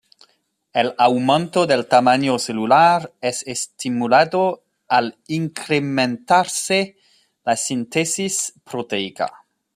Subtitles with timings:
[0.81, 6.97] El aumento del tamaño celular es estimulado al incrementarse
[7.43, 9.31] la síntesis proteica.